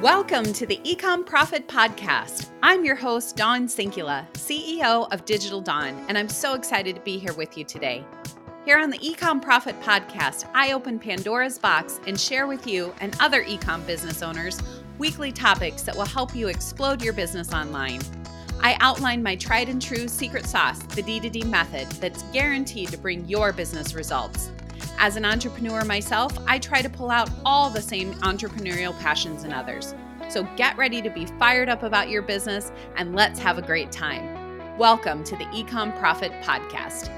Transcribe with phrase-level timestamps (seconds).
[0.00, 2.48] Welcome to the Ecom Profit Podcast.
[2.62, 7.18] I'm your host, Dawn Sinkula, CEO of Digital Dawn, and I'm so excited to be
[7.18, 8.02] here with you today.
[8.64, 13.14] Here on the Ecom Profit Podcast, I open Pandora's box and share with you and
[13.20, 14.58] other ecom business owners
[14.96, 18.00] weekly topics that will help you explode your business online.
[18.62, 23.28] I outline my tried and true secret sauce, the D2D method, that's guaranteed to bring
[23.28, 24.50] your business results.
[25.02, 29.50] As an entrepreneur myself, I try to pull out all the same entrepreneurial passions in
[29.50, 29.94] others.
[30.28, 33.90] So get ready to be fired up about your business and let's have a great
[33.90, 34.76] time.
[34.76, 37.08] Welcome to the Ecom Profit Podcast.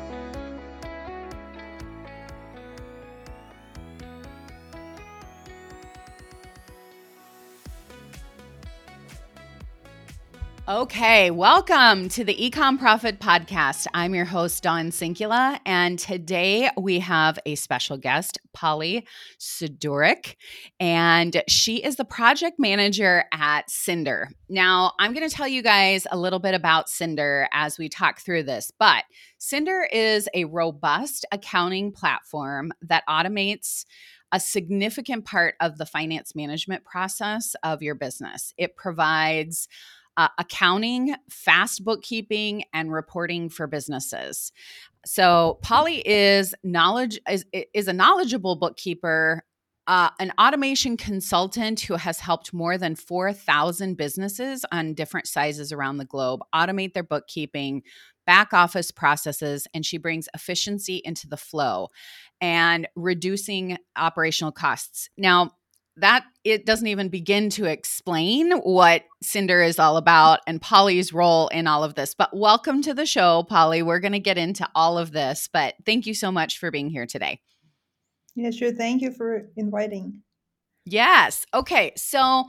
[10.73, 13.87] Okay, welcome to the Ecom Profit Podcast.
[13.93, 19.07] I'm your host, Dawn Sinkula, and today we have a special guest, Polly
[19.39, 20.35] Sidoruk,
[20.81, 24.29] and she is the project manager at Synder.
[24.49, 28.21] Now, I'm going to tell you guys a little bit about Synder as we talk
[28.21, 29.05] through this, but
[29.39, 33.85] Synder is a robust accounting platform that automates
[34.33, 38.55] a significant part of the finance management process of your business.
[38.57, 39.69] It provides
[40.17, 44.53] uh, accounting, fast bookkeeping, and reporting for businesses.
[45.05, 49.45] So Polly is knowledge is, is a knowledgeable bookkeeper
[49.89, 55.97] uh, an automation consultant who has helped more than 4,000 businesses on different sizes around
[55.97, 57.83] the globe automate their bookkeeping,
[58.25, 61.89] back office processes, and she brings efficiency into the flow
[62.41, 65.11] and reducing operational costs.
[65.17, 65.51] Now,
[65.97, 71.49] that it doesn't even begin to explain what Synder is all about and Polly's role
[71.49, 72.15] in all of this.
[72.15, 73.83] But welcome to the show, Polly.
[73.83, 76.89] We're going to get into all of this, but thank you so much for being
[76.89, 77.41] here today.
[78.35, 78.73] Yeah, sure.
[78.73, 80.23] Thank you for inviting.
[80.85, 81.47] Yes.
[81.55, 81.93] Okay.
[81.97, 82.45] So,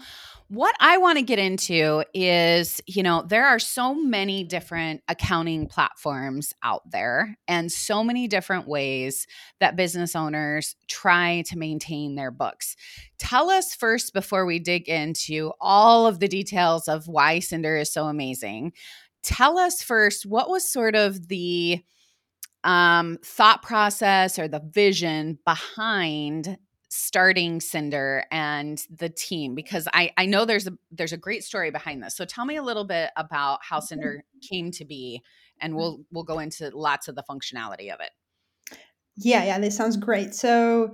[0.50, 5.68] what I want to get into is, you know, there are so many different accounting
[5.68, 9.26] platforms out there and so many different ways
[9.60, 12.76] that business owners try to maintain their books.
[13.18, 17.92] Tell us first, before we dig into all of the details of why Synder is
[17.92, 18.74] so amazing,
[19.24, 21.82] tell us first what was sort of the
[22.64, 26.58] um, thought process or the vision behind
[26.96, 31.72] starting Synder and the team because I I know there's a there's a great story
[31.72, 32.16] behind this.
[32.16, 35.24] So tell me a little bit about how Synder came to be
[35.60, 38.12] and we'll we'll go into lots of the functionality of it.
[39.18, 40.36] Yeah, yeah, this sounds great.
[40.36, 40.94] So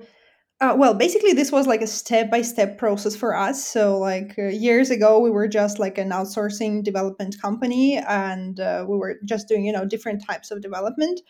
[0.62, 3.66] uh, well, basically, this was like a step by step process for us.
[3.66, 8.86] So, like uh, years ago, we were just like an outsourcing development company, and uh,
[8.88, 11.22] we were just doing, you know, different types of development.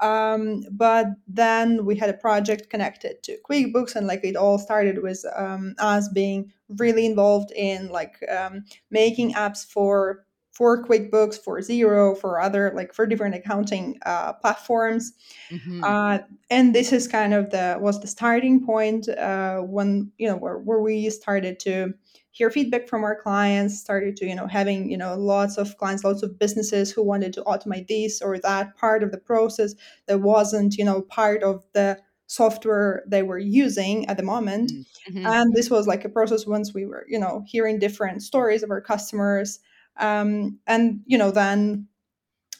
[0.00, 5.02] Um, but then we had a project connected to QuickBooks, and like it all started
[5.02, 10.24] with um, us being really involved in like um, making apps for
[10.56, 15.12] for QuickBooks, for Xero, for other like for different accounting uh, platforms.
[15.50, 15.84] Mm-hmm.
[15.84, 16.18] Uh,
[16.48, 20.58] and this is kind of the was the starting point uh, when you know where,
[20.58, 21.92] where we started to
[22.36, 26.04] hear feedback from our clients started to you know having you know lots of clients
[26.04, 29.74] lots of businesses who wanted to automate this or that part of the process
[30.06, 35.18] that wasn't you know part of the software they were using at the moment mm-hmm.
[35.18, 35.26] mm-hmm.
[35.26, 38.70] and this was like a process once we were you know hearing different stories of
[38.70, 39.60] our customers
[39.98, 41.88] um, and you know then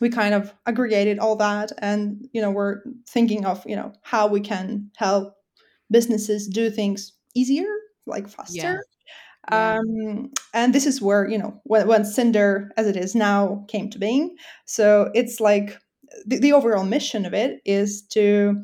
[0.01, 4.27] we kind of aggregated all that and you know we're thinking of you know how
[4.27, 5.35] we can help
[5.91, 7.69] businesses do things easier
[8.07, 8.96] like faster yeah.
[9.53, 13.91] Um, and this is where you know when, when Synder as it is now came
[13.91, 14.37] to being.
[14.65, 15.79] So it's like
[16.25, 18.63] the, the overall mission of it is to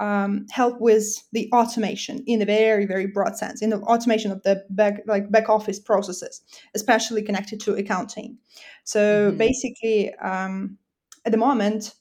[0.00, 4.42] um, help with the automation in a very very broad sense in the automation of
[4.42, 6.42] the back like back office processes
[6.74, 8.38] especially connected to accounting.
[8.84, 9.36] So mm-hmm.
[9.36, 10.78] basically um,
[11.24, 11.94] at the moment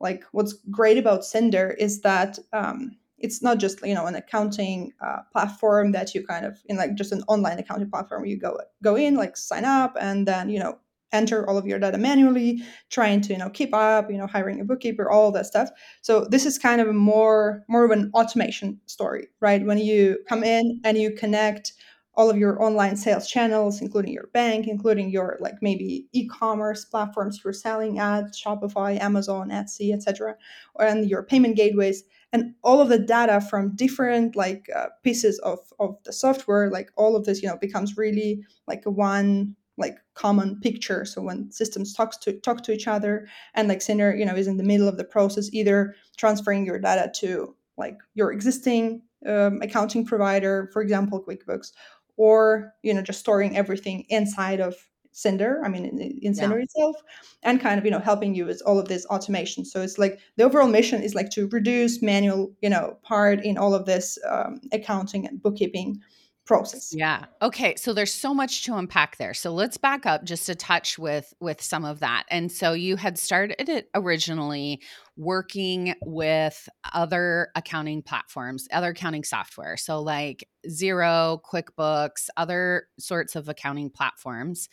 [0.00, 4.92] like what's great about Synder is that um, it's not just you know an accounting
[5.04, 8.58] uh, platform that you kind of in like just an online accounting platform you go
[8.82, 10.78] go in like sign up and then you know
[11.14, 14.60] enter all of your data manually, trying to you know keep up, you know hiring
[14.60, 15.70] a bookkeeper, all that stuff.
[16.02, 19.64] So this is kind of a more more of an automation story, right?
[19.64, 21.72] When you come in and you connect
[22.16, 27.40] all of your online sales channels, including your bank, including your like maybe e-commerce platforms
[27.42, 30.36] you're selling at Shopify, Amazon, Etsy, etc.,
[30.78, 35.58] and your payment gateways, and all of the data from different like uh, pieces of
[35.78, 40.60] of the software, like all of this, you know, becomes really like one like common
[40.60, 44.34] picture so when systems talks to talk to each other and like Synder you know
[44.34, 49.02] is in the middle of the process either transferring your data to like your existing
[49.26, 51.72] um, accounting provider for example quickbooks
[52.16, 54.76] or you know just storing everything inside of
[55.14, 56.64] Synder, I mean, in, in Synder yeah.
[56.64, 56.96] itself,
[57.44, 59.64] and kind of, you know, helping you with all of this automation.
[59.64, 63.56] So it's like the overall mission is like to reduce manual, you know, part in
[63.56, 66.00] all of this um, accounting and bookkeeping
[66.44, 66.92] process.
[66.94, 67.24] Yeah.
[67.40, 69.34] Okay, so there's so much to unpack there.
[69.34, 72.24] So let's back up just a touch with with some of that.
[72.30, 74.82] And so you had started it originally
[75.16, 79.76] working with other accounting platforms, other accounting software.
[79.76, 84.68] So like Xero QuickBooks, other sorts of accounting platforms.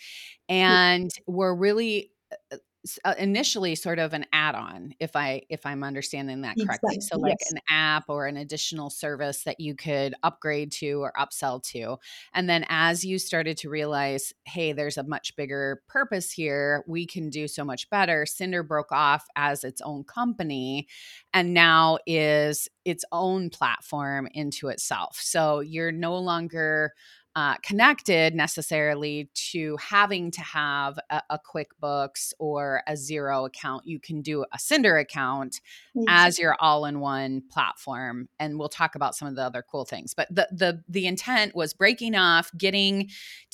[0.50, 2.12] And we're really
[2.52, 2.58] uh,
[3.06, 7.02] Uh, initially sort of an add-on if i if i'm understanding that correctly exactly.
[7.02, 7.52] so like yes.
[7.52, 11.96] an app or an additional service that you could upgrade to or upsell to
[12.34, 17.06] and then as you started to realize hey there's a much bigger purpose here we
[17.06, 20.88] can do so much better Synder broke off as its own company
[21.36, 26.94] and now is its own platform into itself so you're no longer
[27.36, 33.88] uh, connected necessarily to having to have a, a, QuickBooks or a Xero account.
[33.88, 35.62] You can do a Synder account
[35.96, 36.04] mm-hmm.
[36.10, 40.14] as your all-in-one platform, and we'll talk about some of the other cool things.
[40.14, 43.10] But the the the intent was breaking off, getting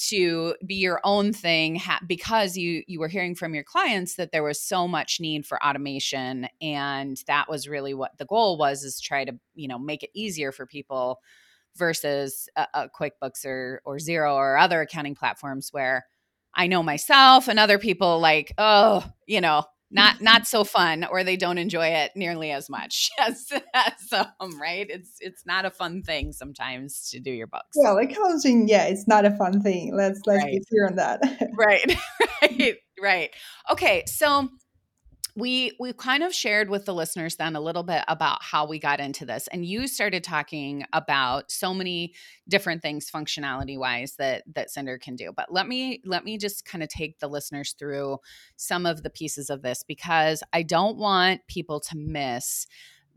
[0.08, 4.32] to be your own thing ha- because you you were hearing from your clients that
[4.32, 8.84] there was so much need for automation, and that was really what the goal was:
[8.84, 11.20] is try to you know make it easier for people
[11.78, 16.06] versus a, a QuickBooks or or Xero or other accounting platforms where
[16.54, 21.24] I know myself and other people like, oh, you know, not not so fun or
[21.24, 24.88] they don't enjoy it nearly as much as, as um, right?
[24.90, 27.76] It's it's not a fun thing sometimes to do your books.
[27.76, 29.96] Well accounting yeah it's not a fun thing.
[29.96, 30.54] Let's let's right.
[30.54, 31.22] be clear on that.
[31.58, 31.98] Right
[32.42, 33.30] right right.
[33.72, 34.50] Okay so
[35.38, 38.80] we we kind of shared with the listeners then a little bit about how we
[38.80, 42.14] got into this and you started talking about so many
[42.50, 46.66] different things functionality wise that that Synder can do but let me let me just
[46.66, 48.18] kind of take the listeners through
[48.56, 52.66] some of the pieces of this because i don't want people to miss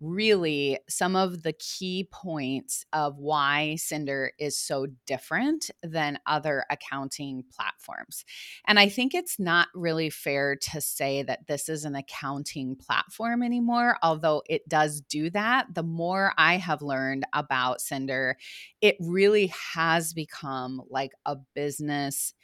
[0.00, 7.44] really some of the key points of why Synder is so different than other accounting
[7.55, 8.25] platforms.
[8.67, 13.43] And I think it's not really fair to say that this is an accounting platform
[13.43, 15.67] anymore, although it does do that.
[15.75, 18.35] The more I have learned about Synder,
[18.81, 22.35] it really has become like a business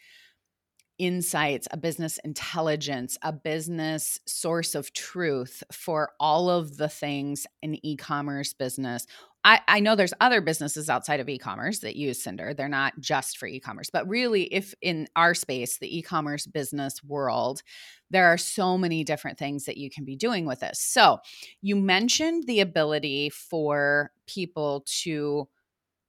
[0.98, 7.84] insights, a business intelligence, a business source of truth for all of the things in
[7.84, 9.06] e commerce business.
[9.44, 12.56] I, I, know there's other businesses outside of e commerce that use Synder.
[12.56, 16.46] They're not just for e commerce, but really, if in our space, the e commerce
[16.46, 17.62] business world,
[18.10, 20.80] there are so many different things that you can be doing with this.
[20.80, 21.18] So,
[21.62, 25.48] you mentioned the ability for people to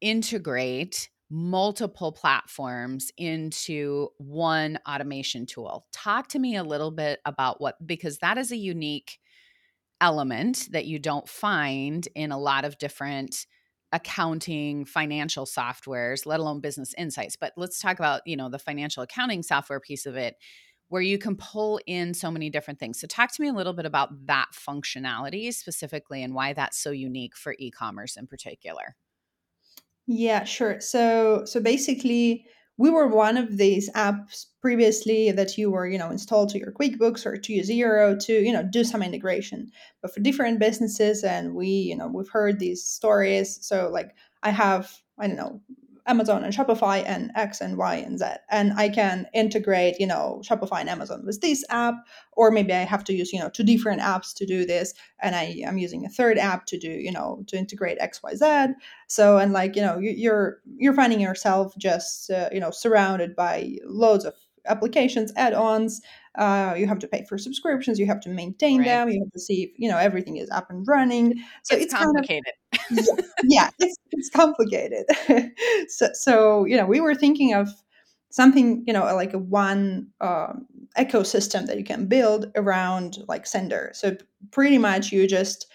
[0.01, 5.85] integrate multiple platforms into one automation tool.
[5.91, 9.19] Talk to me a little bit about what, because that is a unique
[9.99, 13.45] element that you don't find in a lot of different
[13.93, 17.35] accounting financial softwares let alone business insights.
[17.35, 20.35] But let's talk about you know the financial accounting software piece of it
[20.89, 22.99] where you can pull in so many different things.
[22.99, 26.91] So talk to me a little bit about that functionality specifically and why that's so
[26.91, 28.95] unique for e-commerce in particular
[30.07, 30.79] yeah, sure.
[30.81, 32.45] So so basically
[32.77, 36.71] we were one of these apps previously that you were, you know, installed to your
[36.71, 39.71] QuickBooks or to your Xero to, you know, do some integration.
[40.01, 43.57] But for different businesses and we, you know, we've heard these stories.
[43.65, 45.61] So like I have, I don't know,
[46.07, 48.25] Amazon and Shopify and X and Y and Z.
[48.49, 51.95] And I can integrate, you know, Shopify and Amazon with this app,
[52.33, 54.93] or maybe I have to use, you know, two different apps to do this.
[55.19, 58.35] And I am using a third app to do, you know, to integrate X, Y,
[58.35, 58.73] Z.
[59.07, 63.77] So, and like, you know, you're, you're finding yourself just, uh, you know, surrounded by
[63.85, 64.33] loads of
[64.67, 66.01] applications, add-ons.
[66.37, 67.99] Uh, you have to pay for subscriptions.
[67.99, 68.85] You have to maintain right.
[68.85, 69.09] them.
[69.09, 71.43] You have to see if you know everything is up and running.
[71.63, 72.53] So it's, it's complicated.
[72.73, 75.05] Kind of, yeah, yeah, it's it's complicated.
[75.87, 77.69] so so you know we were thinking of
[78.29, 83.95] something you know like a one um, ecosystem that you can build around like Synder.
[83.95, 84.15] So
[84.51, 85.65] pretty much you just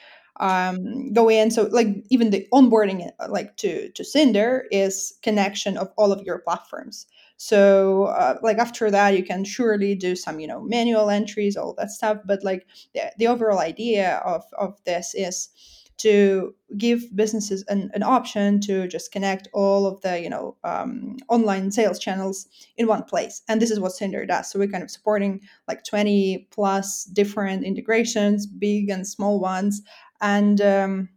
[0.40, 1.50] um, go in.
[1.50, 6.38] So like even the onboarding like to to Synder is connection of all of your
[6.38, 7.06] platforms.
[7.44, 11.75] So, uh, like after that, you can surely do some, you know, manual entries, all
[11.75, 12.18] that stuff.
[12.25, 15.49] But like the, the overall idea of of this is
[15.96, 21.16] to give businesses an, an option to just connect all of the you know um,
[21.28, 22.46] online sales channels
[22.76, 25.84] in one place and this is what Synder does so we're kind of supporting like
[25.84, 29.82] 20 plus different integrations big and small ones
[30.20, 31.08] and um,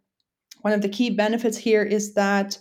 [0.62, 2.58] one of the key benefits here is that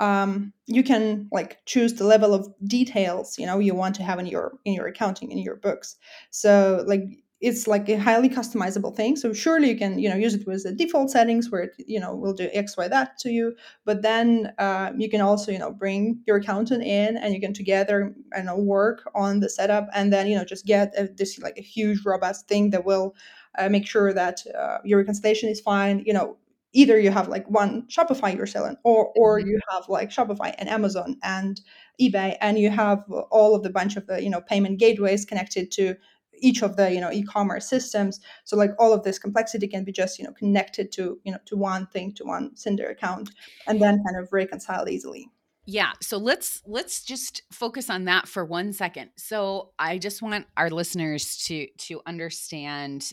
[0.00, 4.18] um, you can like choose the level of details you know you want to have
[4.18, 5.96] in your in your accounting in your books.
[6.30, 7.02] So like
[7.40, 9.16] it's like a highly customizable thing.
[9.16, 12.00] So surely you can you know use it with the default settings where it you
[12.00, 13.54] know will do x y that to you.
[13.84, 17.52] But then uh, you can also you know bring your accountant in and you can
[17.52, 21.38] together you know work on the setup and then you know just get a, this
[21.38, 23.14] like a huge robust thing that will
[23.58, 26.02] uh, make sure that uh, your reconciliation is fine.
[26.06, 26.36] You know
[26.74, 29.48] either you have like one shopify you're selling or or mm-hmm.
[29.48, 31.60] you have like shopify and amazon and
[32.00, 35.70] ebay and you have all of the bunch of the you know payment gateways connected
[35.70, 35.96] to
[36.40, 39.92] each of the you know e-commerce systems so like all of this complexity can be
[39.92, 43.30] just you know connected to you know to one thing to one Synder account
[43.66, 45.30] and then kind of reconciled easily
[45.66, 49.10] yeah so let's let's just focus on that for one second.
[49.16, 53.10] So i just want our listeners to to understand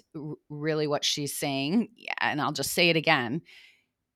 [0.50, 1.89] really what she's saying
[2.20, 3.41] and i'll just say it again.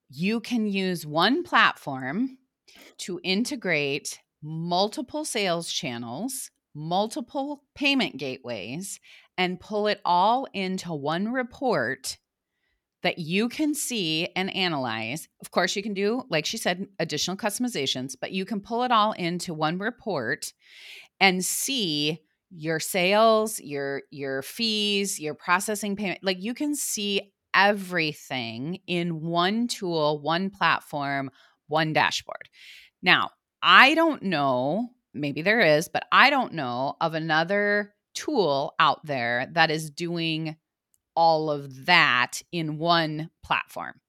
[0.10, 2.38] You can use one platform
[3.00, 9.00] to integrate multiple sales channels multiple payment gateways
[9.38, 12.18] and pull it all into one report
[13.06, 15.28] that you can see and analyze.
[15.40, 18.92] Of course, you can do, like she said, additional customizations, but you can pull it
[18.92, 20.52] all into one report
[21.20, 22.20] and see
[22.50, 26.22] your sales, your your fees, your processing payment.
[26.24, 31.30] Like you can see everything in one tool, one platform,
[31.68, 32.50] one dashboard.
[33.04, 33.30] Now,
[33.62, 39.48] I don't know maybe there is, but I don't know of another tool out there
[39.54, 40.56] that is doing
[41.16, 44.00] all of that in one platform.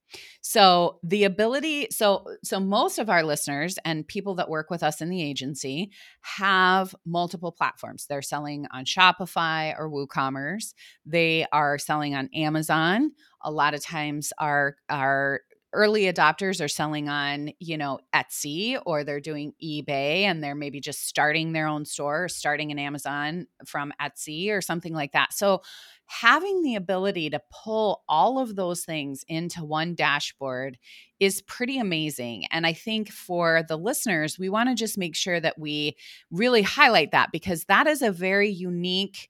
[0.41, 5.01] So the ability so so most of our listeners and people that work with us
[5.01, 8.07] in the agency have multiple platforms.
[8.07, 10.75] They're selling on Shopify or WooCommerce.
[11.05, 13.13] They are selling on Amazon.
[13.43, 15.41] A lot of times our our
[15.77, 20.81] early adopters are selling on, you know, Etsy or they're doing eBay and they're maybe
[20.81, 25.35] just starting their own store, or starting an Amazon from Etsy or something like that.
[25.35, 25.63] So,
[26.07, 30.79] having the ability to pull all of those things into one dashboard
[31.21, 32.45] is pretty amazing.
[32.53, 35.97] And I think for the listeners, we want to just make sure that we
[36.31, 39.29] really highlight that because that is a very unique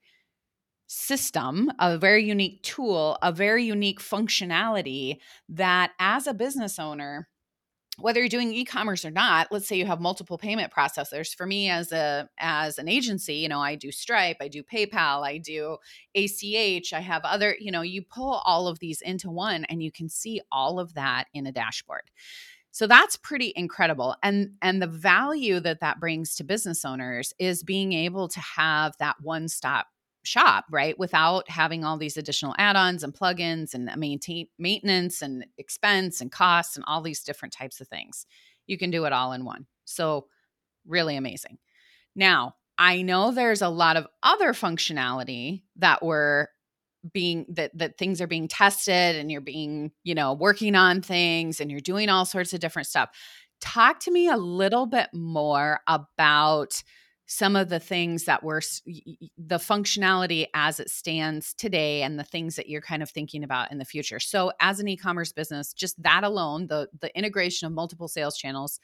[0.87, 7.29] system, a very unique tool, a very unique functionality that as a business owner,
[7.99, 11.35] whether you're doing e-commerce or not let's say you have multiple payment processors.
[11.35, 15.27] For me as a as an agency you know i do stripe i do paypal
[15.27, 15.79] i do
[16.15, 19.91] ach i have other you know you pull all of these into one and you
[19.91, 22.11] can see all of that in a dashboard.
[22.71, 24.17] So that's pretty incredible.
[24.23, 28.95] And and the value that that brings to business owners is being able to have
[28.99, 29.87] that one stop
[30.27, 30.99] shop, right?
[30.99, 36.33] Without having all these additional add-ons and plugins and uh, maintain maintenance and expense and
[36.33, 38.27] costs and all these different types of things.
[38.67, 39.67] You can do it all in one.
[39.85, 40.27] So
[40.87, 41.59] really amazing.
[42.15, 46.49] Now, I know there's a lot of other functionality that we're
[47.13, 51.61] being that that things are being tested and you're being, you know, working on things
[51.61, 53.11] and you're doing all sorts of different stuff.
[53.61, 56.83] Talk to me a little bit more about
[57.27, 62.55] some of the things that were the functionality as it stands today and the things
[62.55, 64.21] that you're kind of thinking about in the future.
[64.21, 68.79] So as an e-commerce business, just that alone, the the integration of multiple sales channels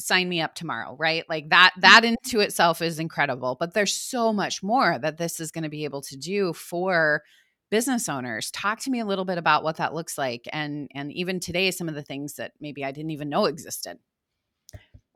[0.00, 1.24] sign me up tomorrow, right?
[1.28, 1.82] Like that mm.
[1.82, 5.70] that into itself is incredible, but there's so much more that this is going to
[5.70, 7.22] be able to do for
[7.70, 8.50] business owners.
[8.50, 11.70] Talk to me a little bit about what that looks like and and even today
[11.70, 13.98] some of the things that maybe I didn't even know existed.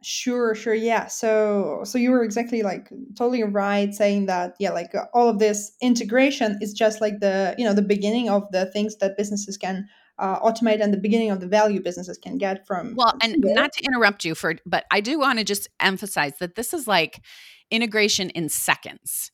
[0.03, 0.75] Sure, sure.
[0.75, 1.07] Yeah.
[1.07, 5.39] So so you were exactly like totally right saying that yeah, like uh, all of
[5.39, 9.57] this integration is just like the, you know, the beginning of the things that businesses
[9.57, 13.37] can uh, automate and the beginning of the value businesses can get from Well, and
[13.39, 16.87] not to interrupt you for but I do want to just emphasize that this is
[16.87, 17.23] like
[17.71, 19.31] integration in seconds.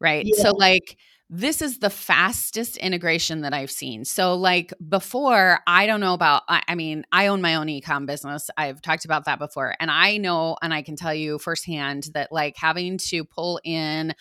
[0.00, 0.26] Right?
[0.26, 0.42] Yeah.
[0.42, 4.04] So like this is the fastest integration that I've seen.
[4.04, 8.06] So, like before, I don't know about, I, I mean, I own my own ecom
[8.06, 8.48] business.
[8.56, 9.74] I've talked about that before.
[9.80, 14.14] And I know, and I can tell you firsthand that like having to pull in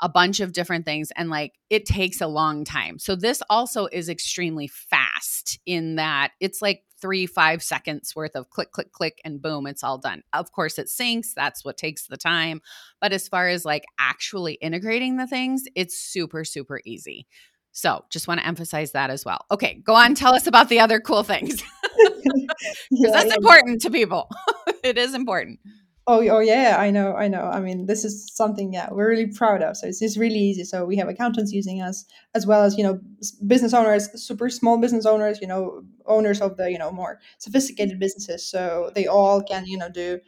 [0.00, 2.98] a bunch of different things and like it takes a long time.
[3.00, 8.48] So, this also is extremely fast in that it's like three, five seconds worth of
[8.48, 10.22] click, click, click, and boom, it's all done.
[10.32, 11.34] Of course, it syncs.
[11.34, 12.62] That's what takes the time.
[13.00, 17.26] But as far as like actually integrating the things, it's super, super easy.
[17.72, 19.44] So just want to emphasize that as well.
[19.50, 20.14] Okay, go on.
[20.14, 21.62] Tell us about the other cool things.
[22.90, 24.28] Because that's important to people.
[24.84, 25.60] it is important.
[26.08, 27.42] Oh, oh yeah, I know, I know.
[27.44, 29.76] I mean, this is something yeah we're really proud of.
[29.76, 30.64] So it's, it's really easy.
[30.64, 32.04] So we have accountants using us
[32.34, 32.98] as well as you know
[33.46, 38.00] business owners, super small business owners, you know owners of the you know more sophisticated
[38.00, 38.44] businesses.
[38.44, 40.18] So they all can you know do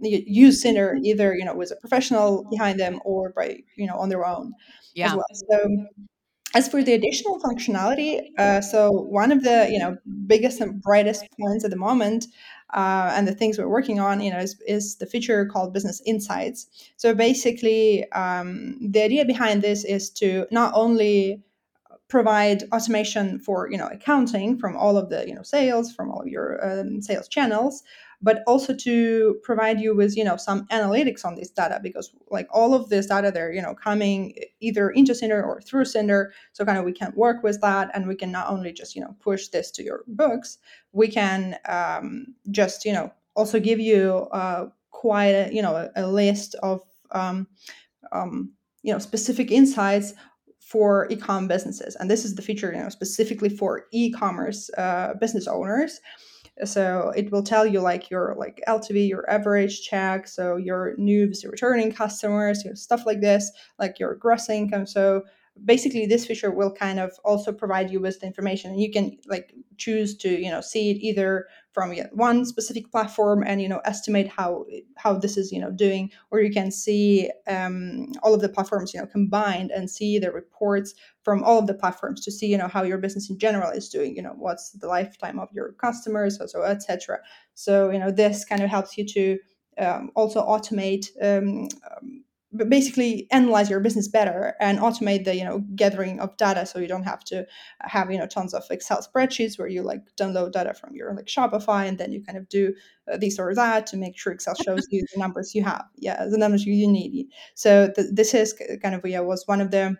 [0.00, 4.10] use Synder either you know with a professional behind them or by you know on
[4.10, 4.54] their own
[5.04, 5.14] as Yeah.
[5.14, 5.24] well.
[5.50, 5.68] So
[6.54, 11.26] as for the additional functionality, uh, so one of the you know biggest and brightest
[11.38, 12.26] points at the moment,
[12.74, 16.02] uh, and the things we're working on, you know, is, is the feature called Business
[16.06, 16.66] Insights.
[16.96, 21.42] So basically, um, the idea behind this is to not only
[22.08, 26.22] provide automation for you know accounting from all of the you know sales from all
[26.22, 27.82] of your um, sales channels
[28.20, 32.48] but also to provide you with you know some analytics on this data because like
[32.50, 36.28] all of this data they're you know coming either into Synder or through Synder.
[36.52, 39.00] So kind of we can work with that and we can not only just you
[39.00, 40.58] know push this to your books
[40.92, 45.90] we can um, just you know also give you uh, quite a, you know a,
[45.96, 46.82] a list of
[47.12, 47.46] um,
[48.12, 50.14] um, you know specific insights
[50.60, 51.96] for e-com businesses.
[51.96, 56.00] And this is the feature you know specifically for e-commerce uh, business owners
[56.64, 61.32] so it will tell you like your like ltv your average check so your new
[61.44, 64.86] returning customers your stuff like this like your gross income.
[64.86, 65.22] So
[65.64, 69.16] basically this feature will kind of also provide you with the information and you can
[69.26, 71.46] like choose to you know see it either
[71.78, 74.64] from one specific platform and you know estimate how
[74.96, 78.92] how this is you know doing or you can see um, all of the platforms
[78.92, 80.92] you know combined and see the reports
[81.22, 83.88] from all of the platforms to see you know how your business in general is
[83.88, 87.20] doing you know what's the lifetime of your customers so, etc
[87.54, 89.38] so you know this kind of helps you to
[89.78, 95.44] um, also automate um, um, but basically analyze your business better and automate the you
[95.44, 97.46] know gathering of data so you don't have to
[97.80, 101.26] have you know tons of excel spreadsheets where you like download data from your like
[101.26, 102.72] shopify and then you kind of do
[103.12, 105.84] uh, this or that to make sure excel shows you the numbers you have.
[105.96, 107.26] Yeah the numbers you, need.
[107.54, 109.96] So th- this is kind of yeah was one of the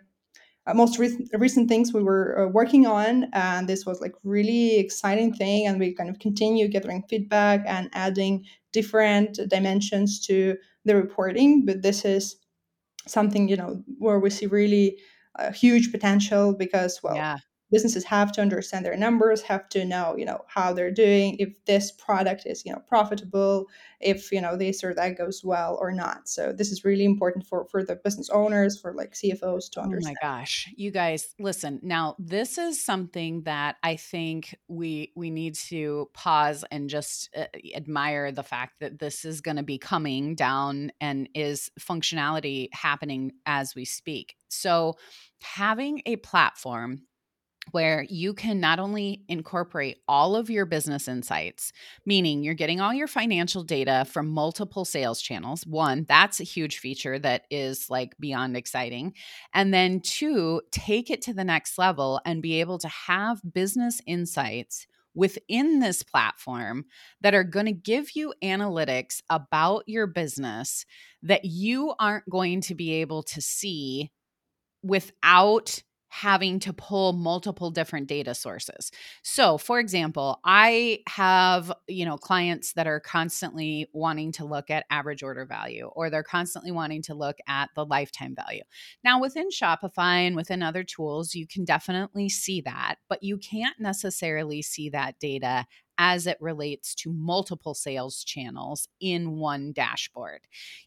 [0.65, 4.77] uh, most re- recent things we were uh, working on and this was like really
[4.77, 10.95] exciting thing and we kind of continue gathering feedback and adding different dimensions to the
[10.95, 12.37] reporting but this is
[13.07, 14.97] something you know where we see really
[15.35, 17.39] a huge potential because well Yeah.
[17.71, 21.49] Businesses have to understand their numbers have to know you know how they're doing if
[21.65, 23.67] this product is you know profitable
[23.99, 27.45] if you know this or that goes well or not so this is really important
[27.45, 30.17] for for the business owners for like cfos to understand.
[30.21, 30.71] Oh my gosh.
[30.75, 31.79] You guys, listen.
[31.83, 37.45] Now, this is something that I think we we need to pause and just uh,
[37.75, 43.33] admire the fact that this is going to be coming down and is functionality happening
[43.45, 44.35] as we speak.
[44.49, 44.95] So,
[45.41, 47.01] having a platform
[47.71, 51.71] where you can not only incorporate all of your business insights,
[52.05, 55.65] meaning you're getting all your financial data from multiple sales channels.
[55.65, 59.13] One, that's a huge feature that is like beyond exciting.
[59.53, 64.01] And then two, take it to the next level and be able to have business
[64.05, 66.85] insights within this platform
[67.21, 70.85] that are going to give you analytics about your business
[71.23, 74.11] that you aren't going to be able to see
[74.81, 78.91] without having to pull multiple different data sources.
[79.23, 84.85] So, for example, I have, you know, clients that are constantly wanting to look at
[84.89, 88.63] average order value or they're constantly wanting to look at the lifetime value.
[89.03, 93.79] Now, within Shopify and within other tools, you can definitely see that, but you can't
[93.79, 95.65] necessarily see that data
[95.99, 100.39] as it relates to multiple sales channels in one dashboard.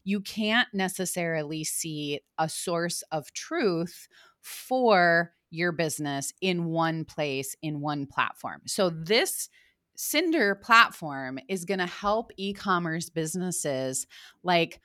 [0.03, 4.07] You can't necessarily see a source of truth
[4.43, 8.61] for your business in one place, in one platform.
[8.65, 9.49] So, this
[9.97, 14.07] Synder platform is going to help e commerce businesses
[14.41, 14.79] like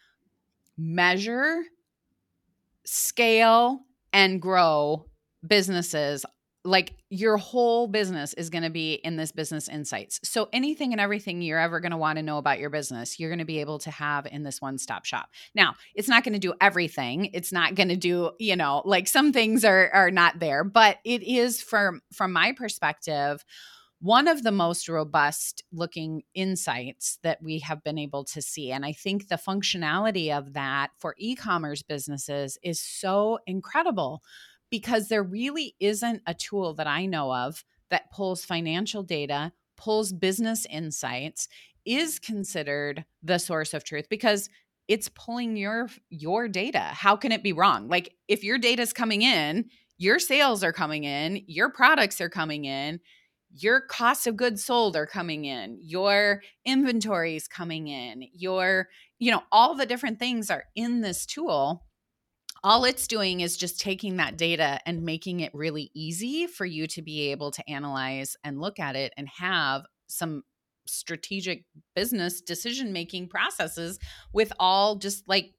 [0.77, 1.63] measure,
[2.85, 3.81] scale,
[4.13, 5.07] and grow
[5.47, 6.25] businesses
[6.69, 10.21] like your whole business is going to be in this business insights.
[10.23, 13.31] So anything and everything you're ever going to want to know about your business, you're
[13.31, 15.31] going to be able to have in this one-stop shop.
[15.55, 17.31] Now, it's not going to do everything.
[17.33, 20.99] It's not going to do, you know, like some things are are not there, but
[21.05, 23.45] it is from from my perspective
[24.01, 28.71] one of the most robust looking insights that we have been able to see.
[28.71, 34.23] And I think the functionality of that for e commerce businesses is so incredible
[34.71, 40.13] because there really isn't a tool that I know of that pulls financial data, pulls
[40.13, 41.49] business insights,
[41.85, 44.51] is considered the source of truth because
[44.89, 46.81] it's pulling your your data.
[46.81, 47.89] How can it be wrong?
[47.89, 52.29] Like if your data is coming in, your sales are coming in, your products are
[52.29, 53.01] coming in,
[53.51, 59.31] your costs of goods sold are coming in, your inventory is coming in, your, you
[59.31, 61.85] know, all the different things are in this tool.
[62.65, 66.87] All it's doing is just taking that data and making it really easy for you
[66.89, 70.43] to be able to analyze and look at it and have some
[70.87, 73.99] strategic business decision making processes
[74.33, 75.53] with all just like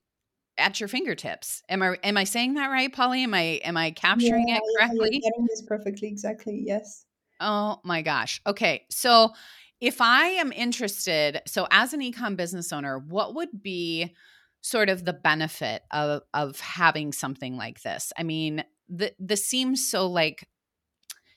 [0.58, 1.62] at your fingertips.
[1.68, 3.22] Am I am I saying that right, Polly?
[3.22, 5.10] Am I am I capturing yeah, it correctly?
[5.12, 6.62] Yeah, getting this perfectly, exactly.
[6.66, 7.06] Yes.
[7.40, 8.40] Oh my gosh.
[8.46, 8.84] Okay.
[8.90, 9.32] So
[9.80, 14.14] if I am interested, so as an ecom business owner, what would be
[14.60, 18.12] sort of the benefit of of having something like this?
[18.16, 20.48] I mean, the this seems so like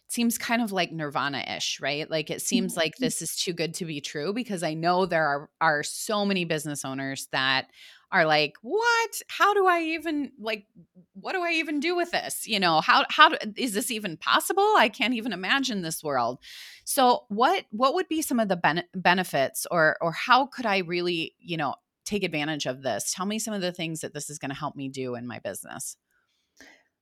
[0.08, 2.10] seems kind of like nirvana-ish right?
[2.10, 3.04] Like it seems like mm-hmm.
[3.04, 6.46] this is too good to be true because i know there are are so many
[6.46, 7.68] business owners that
[8.12, 9.22] are like what?
[9.28, 10.68] How do i even like
[11.14, 12.48] what do i even do with this?
[12.48, 14.76] You know how how do, is this even possible?
[14.78, 16.40] I can't even imagine this world.
[16.86, 20.80] So what what would be some of the ben- benefits or or how could i
[20.80, 23.14] really you know take advantage of this.
[23.14, 25.28] Tell me some of the things that this is going to help me do in
[25.28, 25.98] my business.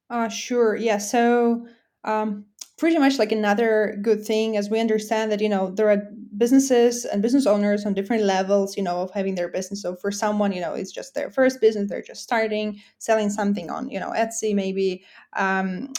[0.09, 1.65] Uh sure yeah so
[2.03, 2.45] um
[2.77, 6.03] pretty much like another good thing as we understand that you know there are
[6.35, 9.81] businesses and business owners on different levels you know of having their business.
[9.81, 13.69] So for someone you know it's just their first business they're just starting selling something
[13.69, 15.03] on you know etsy maybe
[15.37, 15.93] um,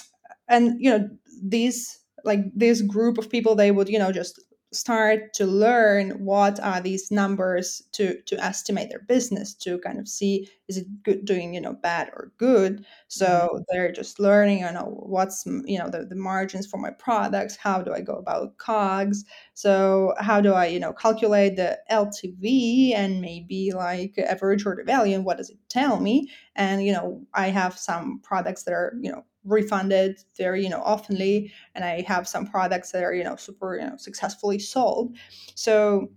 [0.48, 1.08] and you know
[1.42, 4.40] these like this group of people they would you know just
[4.72, 10.08] start to learn what are these numbers to to estimate their business to kind of
[10.08, 12.84] see is it good doing you know bad or good?
[13.08, 13.62] So mm-hmm.
[13.68, 17.82] they're just learning you know what's you know the, the margins for my products how
[17.82, 19.24] do i go about cogs?
[19.54, 25.14] So how do i you know calculate the ltv and maybe like average order value
[25.14, 26.30] and what does it tell me?
[26.56, 30.80] And you know i have some products that are you know refunded very you know
[30.82, 35.16] oftenly and i have some products that are you know super you know successfully sold
[35.54, 36.08] so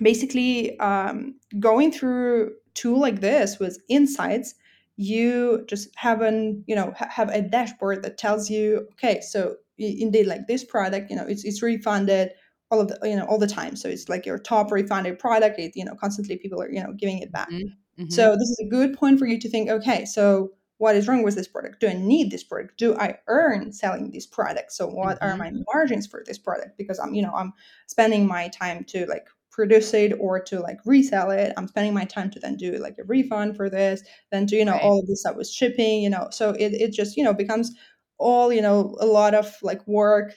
[0.00, 4.54] basically um, going through tool like this with insights
[4.96, 9.56] you just have an you know ha- have a dashboard that tells you okay so
[9.78, 12.30] indeed like this product you know it's, it's refunded
[12.70, 15.58] all of the you know all the time so it's like your top refunded product
[15.58, 18.02] it, you know constantly people are you know giving it back mm-hmm.
[18.02, 18.10] mm-hmm.
[18.10, 21.22] so this is a good point for you to think okay so what is wrong
[21.22, 21.80] with this product?
[21.80, 22.78] Do i need this product?
[22.78, 25.34] Do i earn selling this product so what mm-hmm.
[25.34, 26.76] are my margins for this product?
[26.78, 27.52] Because i'm you know i'm
[27.86, 31.52] spending my time to like produce it or to like resell it.
[31.56, 34.64] I'm spending my time to then do like a refund for this then do you
[34.64, 34.82] know right.
[34.82, 36.28] all of this stuff with shipping you know.
[36.30, 37.72] So it, it just you know becomes
[38.18, 40.34] all you know a lot of like work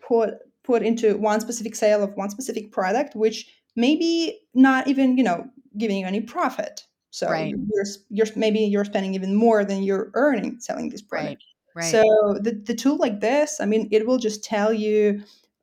[0.00, 3.46] put put into one specific sale of one specific product which
[3.76, 7.54] maybe not even you know giving you any profit so right.
[7.72, 11.44] you're, you're maybe you're spending even more than you're earning selling this product.
[11.74, 11.82] Right.
[11.82, 11.92] Right.
[11.92, 15.22] So the, the tool like this, I mean, it will just tell you,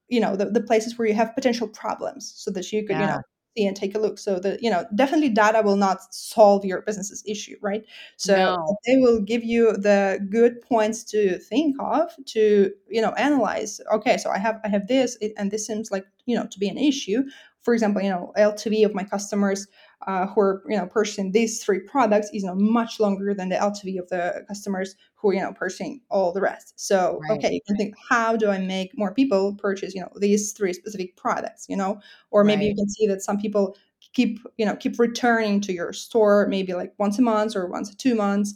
[0.10, 3.02] you know, the, the places where you have potential problems so that you could, yeah.
[3.02, 3.22] you know,
[3.58, 4.20] see and take a look.
[4.20, 7.84] So that, you know, definitely data will not solve your business's issue, right?
[8.18, 8.78] So no.
[8.86, 13.82] they will give you the good points to think of to, you know, analyze.
[13.92, 16.70] Okay, so I have I have this and this seems like, you know, to be
[16.70, 17.24] an issue.
[17.62, 19.68] For example, you know, LTV of my customers
[20.08, 23.50] uh, who are you know purchasing these three products is you know much longer than
[23.50, 26.74] the LTV of the customers who are you know purchasing all the rest.
[26.76, 27.38] So right.
[27.38, 30.74] okay, you can think how do I make more people purchase you know these three
[30.74, 32.00] specific products, you know,
[32.32, 32.70] or maybe right.
[32.70, 33.76] you can see that some people
[34.14, 37.90] keep you know keep returning to your store maybe like once a month or once
[37.90, 38.54] a two months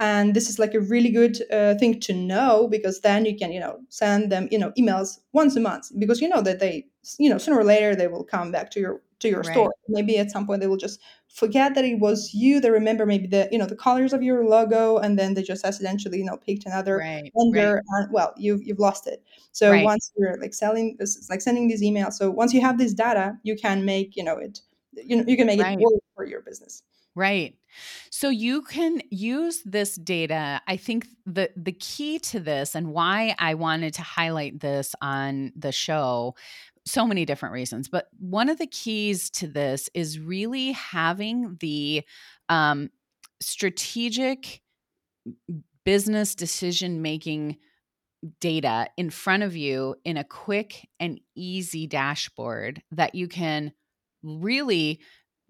[0.00, 3.52] and this is like a really good uh, thing to know because then you can
[3.52, 6.86] you know send them you know emails once a month because you know that they
[7.18, 9.52] you know sooner or later they will come back to your to your right.
[9.52, 9.74] store.
[9.88, 12.60] Maybe at some point they will just forget that it was you.
[12.60, 15.64] They remember maybe the you know the colors of your logo, and then they just
[15.64, 17.30] accidentally you know picked another right.
[17.36, 17.74] vendor.
[17.74, 17.82] Right.
[17.88, 19.22] And, well, you've you've lost it.
[19.52, 22.14] So once you're like selling this, like sending these emails.
[22.14, 24.60] So once you have this data, you can make you know it.
[24.92, 26.82] You know you can make it work for your business.
[27.16, 27.56] Right.
[28.10, 30.60] So you can use this data.
[30.66, 35.52] I think the the key to this and why I wanted to highlight this on
[35.56, 36.34] the show
[36.90, 42.02] so many different reasons but one of the keys to this is really having the
[42.48, 42.90] um,
[43.40, 44.60] strategic
[45.84, 47.56] business decision making
[48.40, 53.72] data in front of you in a quick and easy dashboard that you can
[54.22, 55.00] really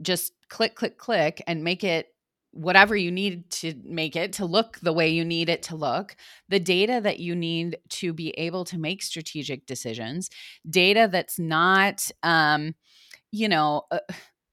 [0.02, 2.06] just click click click and make it
[2.52, 6.16] whatever you need to make it to look the way you need it to look,
[6.48, 10.30] the data that you need to be able to make strategic decisions,
[10.68, 12.74] data that's not, um,
[13.32, 13.98] you know, uh,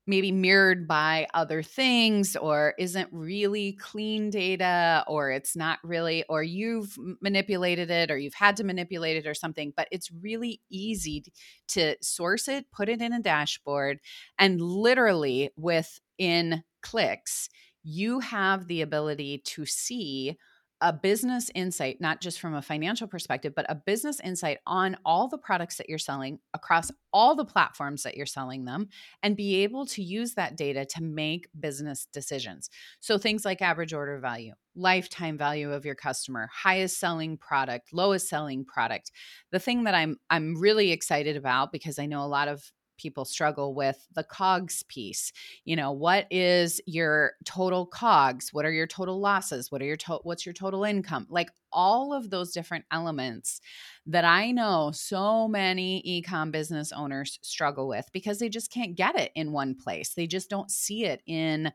[0.10, 6.42] maybe mirrored by other things or isn't really clean data or it's not really or
[6.42, 11.26] you've manipulated it or you've had to manipulate it or something but it's really easy
[11.68, 14.00] to source it put it in a dashboard
[14.40, 17.50] and literally within clicks
[17.90, 20.38] you have the ability to see
[20.82, 25.28] a business insight, not just from a financial perspective, but a business insight on all
[25.28, 28.90] the products that you're selling across all the platforms that you're selling them,
[29.24, 32.70] and be able to use that data to make business decisions.
[33.00, 38.28] So things like average order value, lifetime value of your customer, highest selling product, lowest
[38.28, 39.12] selling product.
[39.52, 43.26] The thing that I'm I'm really excited about because I know a lot of people
[43.26, 45.32] struggle with the cogs piece.
[45.66, 48.54] You know what is your total cogs?
[48.54, 49.72] What are your total losses?
[49.72, 51.28] What are your to- what's your total income?
[51.30, 53.60] Like all of those different elements
[54.06, 59.20] that i know so many ecom business owners struggle with because they just can't get
[59.20, 60.14] it in one place.
[60.14, 61.72] They just don't see it in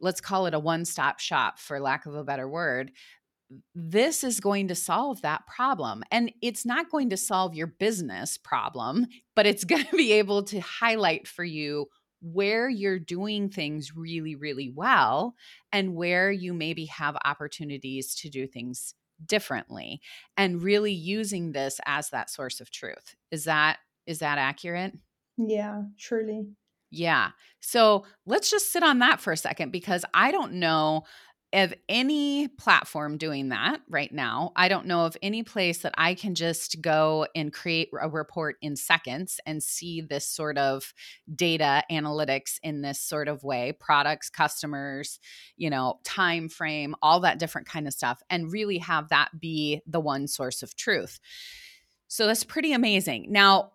[0.00, 2.92] let's call it a one-stop shop for lack of a better word
[3.74, 6.02] this is going to solve that problem.
[6.10, 10.42] And it's not going to solve your business problem, but it's going to be able
[10.44, 11.86] to highlight for you
[12.20, 15.34] where you're doing things really, really well
[15.72, 20.00] and where you maybe have opportunities to do things differently
[20.36, 23.14] and really using this as that source of truth.
[23.30, 24.94] Is that is that accurate?
[25.36, 26.48] Yeah, truly.
[26.90, 27.30] Yeah.
[27.60, 31.04] So let's just sit on that for a second because I don't know
[31.52, 34.52] of any platform doing that right now.
[34.54, 38.56] I don't know of any place that I can just go and create a report
[38.60, 40.92] in seconds and see this sort of
[41.34, 45.20] data analytics in this sort of way, products, customers,
[45.56, 49.80] you know, time frame, all that different kind of stuff and really have that be
[49.86, 51.18] the one source of truth.
[52.08, 53.26] So that's pretty amazing.
[53.30, 53.72] Now,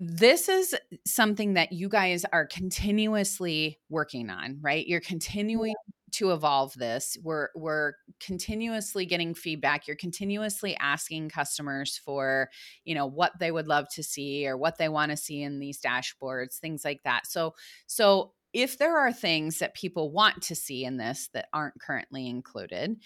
[0.00, 0.74] this is
[1.06, 4.86] something that you guys are continuously working on, right?
[4.86, 5.74] You're continuing
[6.12, 12.48] to evolve this we're we're continuously getting feedback you're continuously asking customers for
[12.84, 15.58] you know what they would love to see or what they want to see in
[15.58, 17.26] these dashboards things like that.
[17.26, 17.54] So
[17.86, 22.28] so if there are things that people want to see in this that aren't currently
[22.28, 22.96] included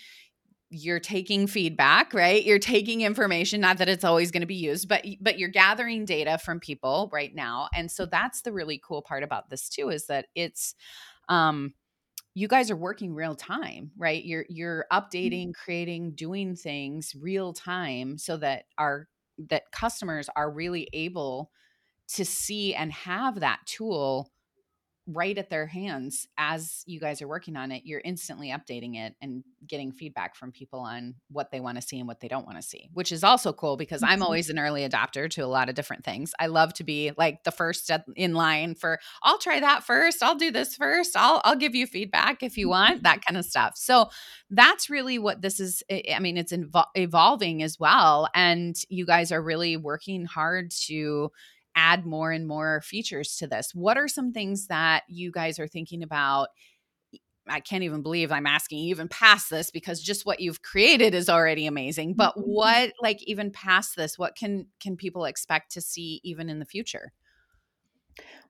[0.75, 2.45] you're taking feedback right?
[2.45, 6.05] You're taking information not that it's always going to be used but but you're gathering
[6.05, 7.69] data from people right now.
[7.75, 10.75] And so that's the really cool part about this too is that it's
[11.29, 11.75] um
[12.35, 14.99] you guys are working real time right you're you're mm-hmm.
[14.99, 21.51] updating creating doing things real time so that our that customers are really able
[22.09, 24.31] to see and have that tool
[25.07, 29.15] right at their hands as you guys are working on it you're instantly updating it
[29.21, 32.47] and getting feedback from people on what they want to see and what they don't
[32.47, 34.23] want to see which is also cool because i'm mm-hmm.
[34.23, 37.43] always an early adopter to a lot of different things i love to be like
[37.43, 41.57] the first in line for i'll try that first i'll do this first i'll i'll
[41.57, 43.03] give you feedback if you want mm-hmm.
[43.03, 44.09] that kind of stuff so
[44.51, 46.53] that's really what this is i mean it's
[46.95, 51.31] evolving as well and you guys are really working hard to
[51.75, 53.71] add more and more features to this.
[53.75, 56.49] What are some things that you guys are thinking about?
[57.49, 61.29] I can't even believe I'm asking even past this because just what you've created is
[61.29, 62.15] already amazing.
[62.15, 62.51] But mm-hmm.
[62.51, 66.65] what like even past this, what can can people expect to see even in the
[66.65, 67.13] future?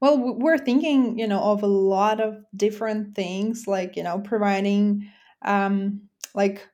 [0.00, 5.08] Well, we're thinking, you know, of a lot of different things like, you know, providing
[5.42, 6.02] um
[6.34, 6.68] like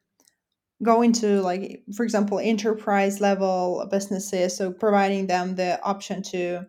[0.82, 6.64] going into like for example enterprise level businesses so providing them the option to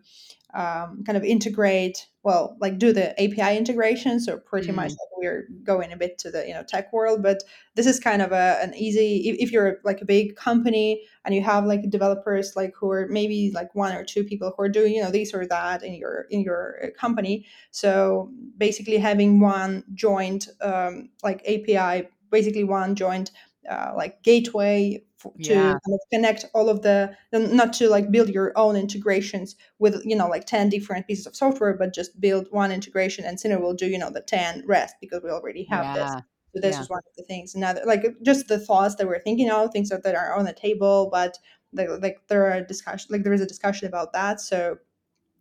[0.52, 4.74] um, kind of integrate well like do the api integration so pretty mm.
[4.74, 7.44] much like we're going a bit to the you know tech world but
[7.76, 11.34] this is kind of a, an easy if, if you're like a big company and
[11.34, 14.68] you have like developers like who are maybe like one or two people who are
[14.68, 19.38] doing you know this or that in your in your uh, company so basically having
[19.38, 23.30] one joint um, like api basically one joint
[23.68, 25.70] uh, like gateway f- to yeah.
[25.70, 30.16] kind of connect all of the not to like build your own integrations with you
[30.16, 33.74] know like 10 different pieces of software but just build one integration and Synder will
[33.74, 35.94] do you know the 10 rest because we already have yeah.
[35.94, 36.12] this
[36.52, 36.80] so this yeah.
[36.80, 39.90] is one of the things another like just the thoughts that we're thinking of things
[39.90, 41.38] that, that are on the table but
[41.72, 44.78] like, like there are discussion like there is a discussion about that so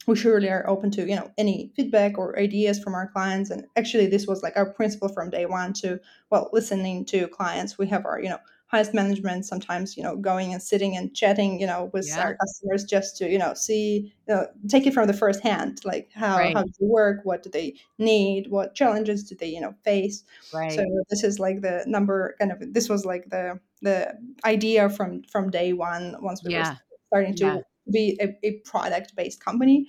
[0.07, 3.65] we surely are open to you know any feedback or ideas from our clients and
[3.75, 7.87] actually this was like our principle from day one to well listening to clients we
[7.87, 11.65] have our you know highest management sometimes you know going and sitting and chatting you
[11.65, 12.21] know with yeah.
[12.21, 15.79] our customers just to you know see you know take it from the first hand
[15.83, 16.55] like how right.
[16.55, 20.23] how does it work what do they need what challenges do they you know face
[20.53, 20.71] right.
[20.71, 25.23] so this is like the number kind of this was like the the idea from
[25.23, 26.71] from day one once we yeah.
[26.71, 27.57] were starting to yeah
[27.91, 29.87] be a, a product based company.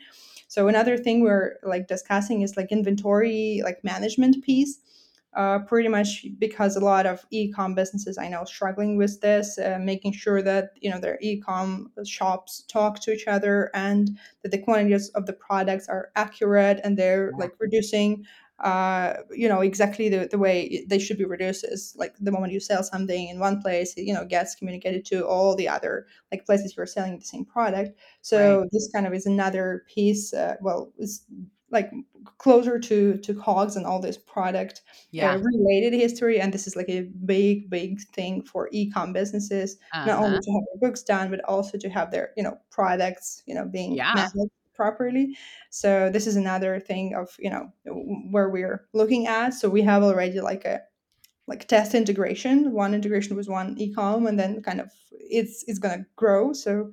[0.49, 4.79] So another thing we're like discussing is like inventory like management piece.
[5.33, 9.79] Uh, pretty much because a lot of e-com businesses I know struggling with this, uh,
[9.81, 14.59] making sure that you know their e-com shops talk to each other and that the
[14.59, 18.27] quantities of the products are accurate and they're like reducing
[18.61, 22.53] uh, you know exactly the, the way they should be reduced is like the moment
[22.53, 26.45] you sell something in one place you know gets communicated to all the other like
[26.45, 28.69] places you're selling the same product so right.
[28.73, 31.25] this kind of is another piece uh, well it's
[31.71, 31.91] like
[32.37, 35.33] closer to to cogs and all this product uh, yeah.
[35.33, 40.05] uh, related history and this is like a big big thing for e-com businesses uh-huh.
[40.05, 40.41] not only uh-huh.
[40.43, 43.65] to have their books done but also to have their you know products you know
[43.65, 44.13] being yeah.
[44.15, 45.37] managed properly
[45.69, 47.65] so this is another thing of you know
[48.31, 50.81] where we're looking at so we have already like a
[51.47, 56.07] like test integration one integration with one e-com and then kind of it's it's to
[56.17, 56.91] grow so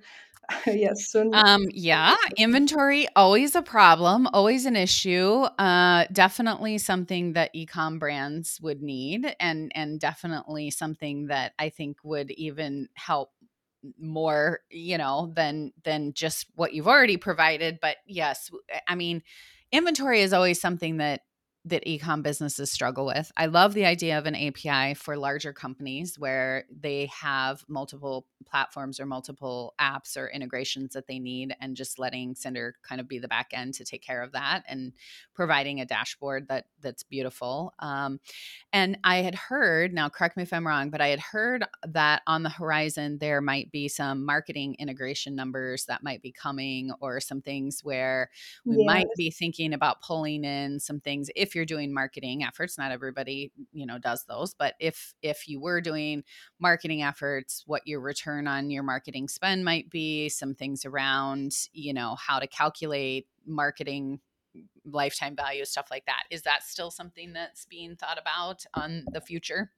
[0.68, 1.10] yes.
[1.12, 5.44] So um, yeah, inventory always a problem, always an issue.
[5.60, 11.98] Uh, definitely something that ecom brands would need, and and definitely something that I think
[12.04, 13.32] would even help
[14.00, 17.80] more, you know, than than just what you've already provided.
[17.82, 18.50] But yes,
[18.88, 19.24] I mean,
[19.72, 21.22] inventory is always something that
[21.70, 23.32] that ecom businesses struggle with.
[23.38, 29.00] I love the idea of an API for larger companies where they have multiple platforms
[29.00, 33.20] or multiple apps or integrations that they need and just letting Synder kind of be
[33.20, 34.94] the back end to take care of that and
[35.34, 37.74] providing a dashboard that that's beautiful.
[37.80, 38.20] Um,
[38.72, 42.22] and I had heard, now correct me if I'm wrong, but I had heard that
[42.28, 47.20] on the horizon there might be some marketing integration numbers that might be coming or
[47.20, 48.30] some things where
[48.66, 48.86] we yes.
[48.86, 53.52] might be thinking about pulling in some things if you're doing marketing efforts not everybody
[53.74, 56.24] you know does those but if if you were doing
[56.60, 61.94] marketing efforts what your return on your marketing spend might be some things around you
[61.94, 64.20] know how to calculate marketing
[64.86, 66.24] lifetime value stuff like that.
[66.30, 69.72] Is that still something that's being thought about on the future?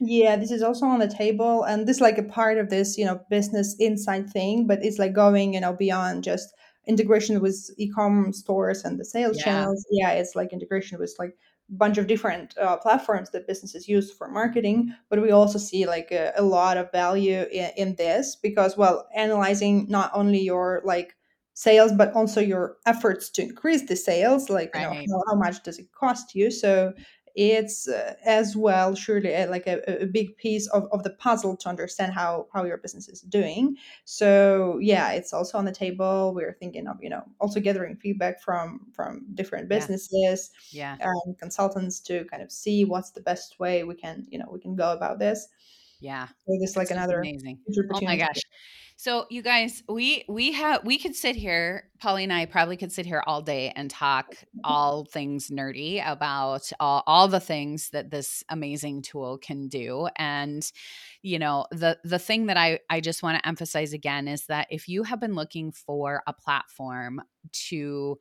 [0.00, 2.98] Yeah this is also on the table and this is like a part of this
[2.98, 6.52] you know business insight thing but it's like going you know beyond just
[6.86, 9.44] integration with e-com stores and the sales yeah.
[9.44, 11.36] channels yeah it's like integration with like
[11.70, 15.86] a bunch of different uh, platforms that businesses use for marketing but we also see
[15.86, 20.82] like a, a lot of value in, in, this because well analyzing not only your
[20.84, 21.14] like
[21.54, 25.02] sales but also your efforts to increase the sales like right.
[25.02, 26.92] you know how, how, much does it cost you so
[27.34, 31.56] it's uh, as well surely a, like a, a, big piece of, of the puzzle
[31.56, 33.76] to understand how how your business is doing.
[34.04, 36.32] So yeah it's also on the table.
[36.34, 41.10] We're thinking of you know also gathering feedback from from different businesses yeah, yeah.
[41.24, 44.60] and consultants to kind of see what's the best way we can you know we
[44.60, 45.48] can go about this.
[46.00, 46.26] Yeah.
[46.26, 47.60] So this like another amazing.
[47.94, 48.40] oh my gosh
[49.02, 52.92] so you guys, we we have we could sit here, Polly and I probably could
[52.92, 58.12] sit here all day and talk all things nerdy about all, all the things that
[58.12, 60.08] this amazing tool can do.
[60.14, 60.64] And
[61.20, 64.68] you know, the the thing that I I just want to emphasize again is that
[64.70, 67.22] if you have been looking for a platform
[67.70, 68.20] to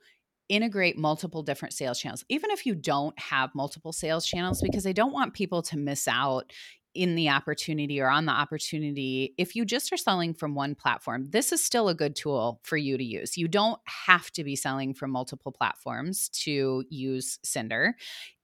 [0.50, 4.94] integrate multiple different sales channels, even if you don't have multiple sales channels, because I
[4.94, 6.52] don't want people to miss out,
[6.94, 11.30] in the opportunity or on the opportunity, if you just are selling from one platform,
[11.30, 13.38] this is still a good tool for you to use.
[13.38, 17.94] You don't have to be selling from multiple platforms to use Synder.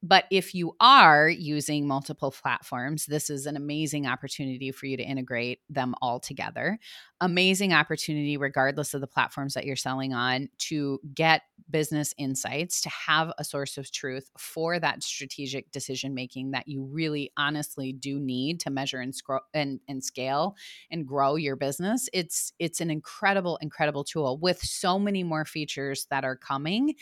[0.04, 5.04] But if you are using multiple platforms, this is an amazing opportunity for you to
[5.04, 6.80] integrate them all together.
[7.20, 12.90] Amazing opportunity, regardless of the platforms that you're selling on, to get business insights, to
[12.90, 18.20] have a source of truth for that strategic decision making that you really honestly do
[18.20, 20.56] need to measure and, scro- and, and scale
[20.92, 22.08] and grow your business.
[22.14, 26.94] It's it's an incredible, incredible tool with so many more features that are coming.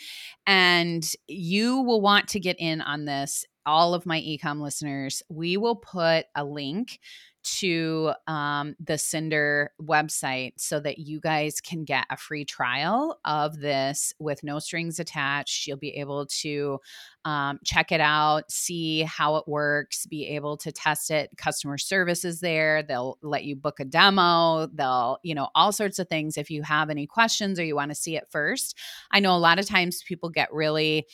[0.46, 5.56] And you will want to get in on this, all of my ecom listeners, we
[5.56, 7.00] will put a link
[7.46, 13.60] to um, the Synder website so that you guys can get a free trial of
[13.60, 15.66] this with no strings attached.
[15.66, 16.78] You'll be able to
[17.24, 21.30] um, check it out, see how it works, be able to test it.
[21.36, 22.82] Customer service is there.
[22.82, 24.68] They'll let you book a demo.
[24.72, 26.36] They'll, you know, all sorts of things.
[26.36, 28.76] If you have any questions or you want to see it first,
[29.10, 31.06] I know a lot of times people get really,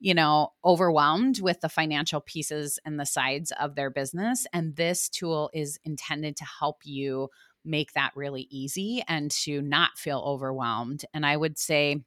[0.00, 4.46] you know, overwhelmed with the financial pieces and the sides of their business.
[4.52, 7.28] And this tool is intended to help you
[7.64, 11.04] make that really easy and to not feel overwhelmed.
[11.12, 12.02] And I would say,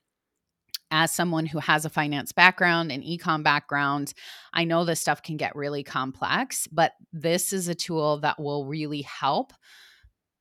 [0.92, 4.14] as someone who has a finance background and ecom background,
[4.54, 8.66] I know this stuff can get really complex, but this is a tool that will
[8.66, 9.54] really help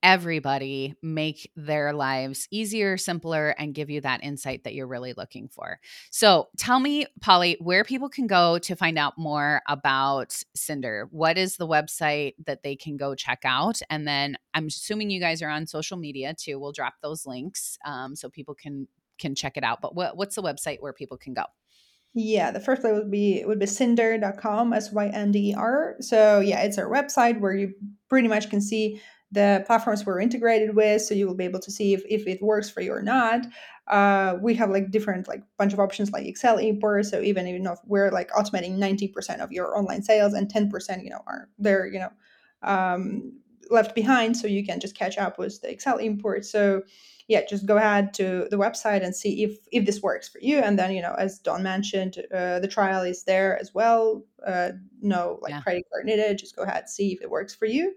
[0.02, 5.48] everybody make their lives easier, simpler, and give you that insight that you're really looking
[5.48, 5.78] for.
[6.10, 11.06] So tell me, Polly, where people can go to find out more about Synder.
[11.10, 13.80] What is the website that they can go check out?
[13.90, 16.58] And then I'm assuming you guys are on social media too.
[16.58, 18.88] We'll drop those links um, so people can
[19.18, 19.80] can check it out.
[19.80, 21.44] But what, what's the website where people can go?
[22.14, 25.96] Yeah, the first place would be would be synder.com, S Y N D E R.
[26.00, 27.72] So yeah, it's our website where you
[28.10, 29.00] pretty much can see
[29.32, 32.40] the platforms we're integrated with so you will be able to see if, if it
[32.42, 33.46] works for you or not.
[33.88, 37.58] Uh, we have like different like bunch of options like excel import so even you
[37.58, 41.48] know if we're like automating 90% of your online sales and 10% you know are
[41.58, 42.10] they're you know
[42.62, 43.32] um,
[43.70, 46.82] left behind so you can just catch up with the excel import so
[47.26, 50.58] yeah just go ahead to the website and see if if this works for you
[50.58, 54.24] and then you know as Dawn mentioned uh, the trial is there as well.
[54.46, 54.70] Uh,
[55.00, 55.60] no like yeah.
[55.60, 57.94] credit card needed just go ahead see if it works for you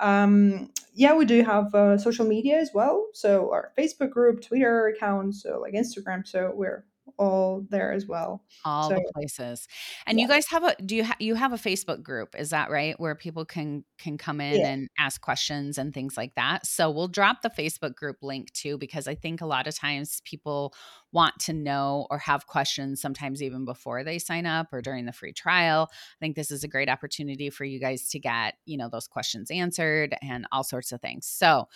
[0.00, 3.08] um, yeah, we do have uh, social media as well.
[3.12, 6.26] So our Facebook group, Twitter account, so like Instagram.
[6.26, 6.84] So we're
[7.18, 8.42] all there as well.
[8.64, 9.68] All so, the places.
[10.06, 10.22] And yeah.
[10.22, 12.98] you guys have a do you ha- you have a Facebook group, is that right?
[12.98, 14.68] Where people can can come in yeah.
[14.68, 16.66] and ask questions and things like that.
[16.66, 20.22] So we'll drop the Facebook group link too because I think a lot of times
[20.24, 20.74] people
[21.12, 25.12] want to know or have questions sometimes even before they sign up or during the
[25.12, 25.88] free trial.
[25.90, 29.06] I think this is a great opportunity for you guys to get, you know, those
[29.06, 31.26] questions answered and all sorts of things.
[31.26, 31.68] So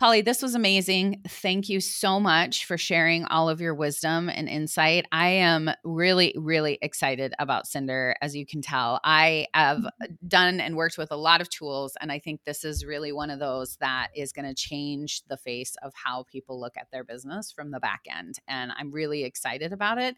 [0.00, 1.20] Polly, this was amazing.
[1.28, 5.04] Thank you so much for sharing all of your wisdom and insight.
[5.12, 8.98] I am really, really excited about Synder, as you can tell.
[9.04, 10.14] I have mm-hmm.
[10.26, 13.28] done and worked with a lot of tools, and I think this is really one
[13.28, 17.04] of those that is going to change the face of how people look at their
[17.04, 18.38] business from the back end.
[18.48, 20.16] And I'm really excited about it.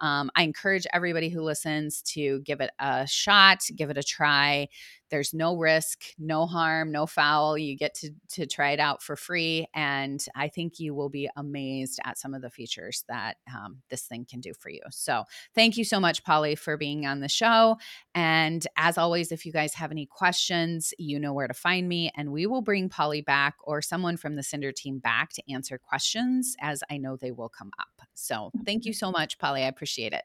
[0.00, 4.68] Um, I encourage everybody who listens to give it a shot, give it a try
[5.14, 7.56] there's no risk, no harm, no foul.
[7.56, 11.30] You get to to try it out for free, and I think you will be
[11.36, 14.80] amazed at some of the features that um, this thing can do for you.
[14.90, 15.22] So,
[15.54, 17.76] thank you so much, Polly, for being on the show.
[18.16, 22.10] And as always, if you guys have any questions, you know where to find me,
[22.16, 25.78] and we will bring Polly back or someone from the Synder team back to answer
[25.78, 28.08] questions as I know they will come up.
[28.14, 29.62] So, thank you so much, Polly.
[29.62, 30.24] I appreciate it.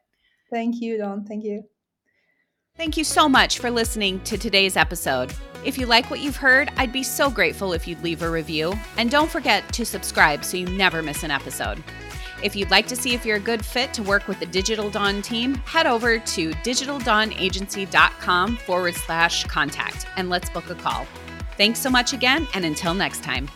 [0.50, 1.24] Thank you, Dawn.
[1.24, 1.62] Thank you.
[2.80, 5.34] Thank you so much for listening to today's episode.
[5.66, 8.72] If you like what you've heard, I'd be so grateful if you'd leave a review.
[8.96, 11.84] And don't forget to subscribe so you never miss an episode.
[12.42, 14.88] If you'd like to see if you're a good fit to work with the Digital
[14.88, 21.06] Dawn team, head over to digitaldawnagency.com forward slash contact and let's book a call.
[21.58, 23.50] Thanks so much again, and until next time.